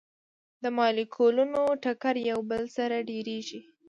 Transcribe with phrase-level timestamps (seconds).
[0.63, 3.61] د مالیکولونو ټکر یو بل سره ډیریږي.